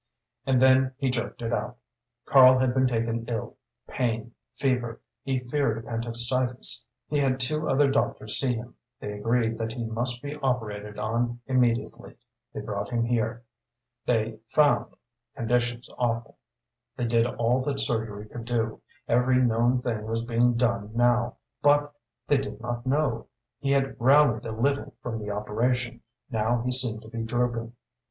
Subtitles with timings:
[0.47, 1.77] And then he jerked it out.
[2.25, 3.57] Karl had been taken ill
[3.87, 6.87] pain, fever, he feared appendicitis.
[7.07, 11.39] He had two other doctors see him; they agreed that he must be operated on
[11.45, 12.15] immediately.
[12.51, 13.43] They brought him here.
[14.07, 14.91] They found
[15.35, 16.39] conditions awful.
[16.97, 21.93] They did all that surgery could do every known thing was being done now, but
[22.27, 23.27] they did not know.
[23.59, 27.73] He had rallied a little from the operation; now he seemed to be drooping.